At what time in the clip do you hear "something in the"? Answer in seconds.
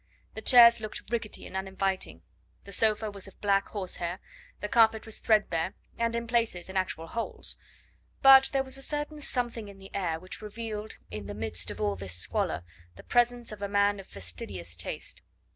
9.21-9.93